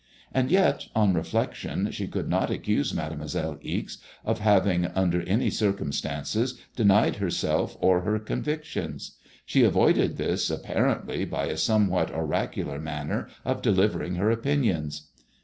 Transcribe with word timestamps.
And 0.33 0.49
yet 0.49 0.87
on 0.95 1.13
reflection 1.13 1.91
she 1.91 2.07
could 2.07 2.27
not 2.27 2.49
accuse 2.49 2.91
Mademoiselle 2.91 3.59
Ixe 3.61 3.99
of 4.25 4.39
having 4.39 4.87
under 4.87 5.21
any 5.21 5.51
circumstances 5.51 6.59
denied 6.75 7.17
herself 7.17 7.77
or 7.79 8.01
her 8.01 8.17
convictions. 8.17 9.19
She 9.45 9.63
avoided 9.63 10.17
this, 10.17 10.49
apparently^ 10.49 11.29
by 11.29 11.45
a 11.45 11.55
somewhat 11.55 12.09
oracular 12.11 12.79
manner 12.79 13.27
of 13.45 13.61
delivering 13.61 14.15
her 14.15 14.31
opinions. 14.31 15.09